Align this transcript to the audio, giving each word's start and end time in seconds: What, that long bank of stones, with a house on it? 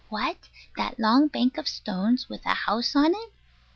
What, 0.09 0.49
that 0.77 0.99
long 0.99 1.27
bank 1.27 1.59
of 1.59 1.67
stones, 1.67 2.27
with 2.27 2.43
a 2.47 2.55
house 2.55 2.95
on 2.95 3.13
it? 3.13 3.31